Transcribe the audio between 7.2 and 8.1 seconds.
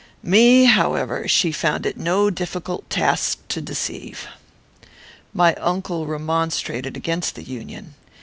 the union.